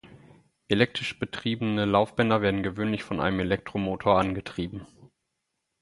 Elektrisch 0.67 1.19
betriebene 1.19 1.85
Laufbänder 1.85 2.41
werden 2.41 2.63
gewöhnlich 2.63 3.03
von 3.03 3.19
einem 3.19 3.39
Elektromotor 3.41 4.17
angetrieben. 4.19 4.87